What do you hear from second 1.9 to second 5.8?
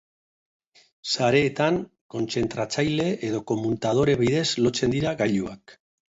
kontzentratzaile edo kommutadore bidez lotzen dira gailuak.